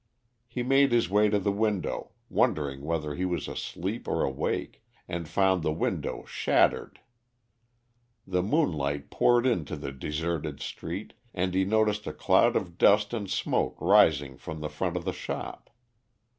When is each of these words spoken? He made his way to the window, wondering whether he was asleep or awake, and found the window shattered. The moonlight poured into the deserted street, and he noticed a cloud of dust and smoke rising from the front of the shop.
He 0.47 0.63
made 0.63 0.91
his 0.91 1.11
way 1.11 1.29
to 1.29 1.37
the 1.37 1.51
window, 1.51 2.09
wondering 2.27 2.81
whether 2.81 3.13
he 3.13 3.23
was 3.23 3.47
asleep 3.47 4.07
or 4.07 4.23
awake, 4.23 4.83
and 5.07 5.29
found 5.29 5.61
the 5.61 5.71
window 5.71 6.25
shattered. 6.25 7.01
The 8.25 8.41
moonlight 8.41 9.11
poured 9.11 9.45
into 9.45 9.75
the 9.75 9.91
deserted 9.91 10.59
street, 10.59 11.13
and 11.35 11.53
he 11.53 11.65
noticed 11.65 12.07
a 12.07 12.13
cloud 12.13 12.55
of 12.55 12.79
dust 12.79 13.13
and 13.13 13.29
smoke 13.29 13.79
rising 13.79 14.37
from 14.37 14.59
the 14.59 14.69
front 14.69 14.97
of 14.97 15.05
the 15.05 15.13
shop. 15.13 15.69